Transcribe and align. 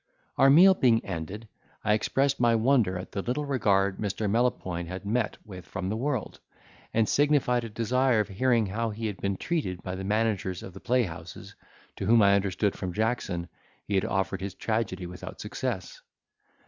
Our 0.35 0.49
meal 0.49 0.73
being 0.73 1.05
ended, 1.05 1.47
I 1.83 1.93
expressed 1.93 2.39
my 2.39 2.55
wonder 2.55 2.97
at 2.97 3.11
the 3.11 3.21
little 3.21 3.45
regard 3.45 3.99
Mr. 3.99 4.27
Melopoyn 4.27 4.87
had 4.87 5.05
met 5.05 5.37
with 5.45 5.63
from 5.67 5.89
the 5.89 5.95
world: 5.95 6.39
and 6.91 7.07
signified 7.07 7.65
a 7.65 7.69
desire 7.69 8.19
of 8.19 8.27
hearing 8.27 8.65
how 8.65 8.89
he 8.89 9.05
had 9.05 9.17
been 9.17 9.37
treated 9.37 9.83
by 9.83 9.93
the 9.93 10.03
managers 10.03 10.63
of 10.63 10.73
the 10.73 10.79
playhouses, 10.79 11.53
to 11.97 12.07
whom 12.07 12.23
I 12.23 12.33
understood 12.33 12.75
from 12.75 12.93
Jackson, 12.93 13.47
he 13.85 13.93
had 13.93 14.05
offered 14.05 14.41
his 14.41 14.55
tragedy 14.55 15.05
without 15.05 15.39
success. 15.39 16.01